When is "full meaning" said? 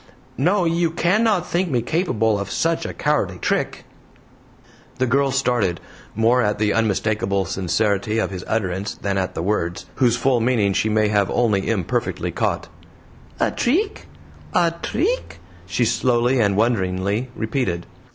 10.17-10.73